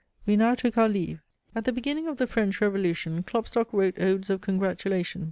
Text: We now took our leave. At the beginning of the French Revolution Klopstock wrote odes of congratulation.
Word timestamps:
We 0.25 0.35
now 0.35 0.55
took 0.55 0.79
our 0.79 0.89
leave. 0.89 1.21
At 1.53 1.65
the 1.65 1.71
beginning 1.71 2.07
of 2.07 2.17
the 2.17 2.25
French 2.25 2.59
Revolution 2.59 3.21
Klopstock 3.21 3.71
wrote 3.71 3.99
odes 4.01 4.31
of 4.31 4.41
congratulation. 4.41 5.19